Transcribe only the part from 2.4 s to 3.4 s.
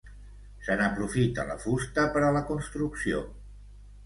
construcció.